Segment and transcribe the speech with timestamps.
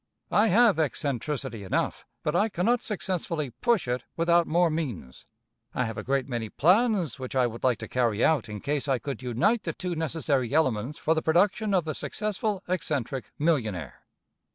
[0.31, 5.27] I have eccentricity enough, but I cannot successfully push it without more means.
[5.75, 8.87] I have a great many plans which I would like to carry out, in case
[8.87, 14.07] I could unite the two necessary elements for the production of the successful eccentric millionaire.